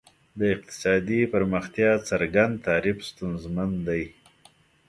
د 0.39 0.41
اقتصادي 0.55 1.21
پرمختیا 1.33 1.91
څرګند 2.09 2.53
تعریف 2.67 2.97
ستونزمن 3.09 3.71
دی. 3.87 4.03